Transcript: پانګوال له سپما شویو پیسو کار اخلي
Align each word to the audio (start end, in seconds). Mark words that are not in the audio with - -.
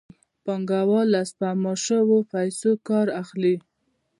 پانګوال 0.43 1.07
له 1.15 1.21
سپما 1.29 1.73
شویو 1.83 2.17
پیسو 2.31 2.71
کار 2.87 3.07
اخلي 3.21 3.55